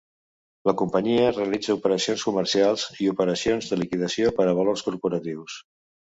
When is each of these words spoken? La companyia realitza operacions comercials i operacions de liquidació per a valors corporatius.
La 0.67 0.73
companyia 0.81 1.33
realitza 1.33 1.75
operacions 1.79 2.23
comercials 2.29 2.85
i 3.05 3.09
operacions 3.11 3.67
de 3.73 3.79
liquidació 3.81 4.31
per 4.39 4.47
a 4.47 4.55
valors 4.61 4.85
corporatius. 4.89 5.59